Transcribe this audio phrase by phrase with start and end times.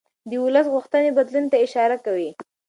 [0.29, 2.29] د ولس غوښتنې بدلون ته اشاره کوي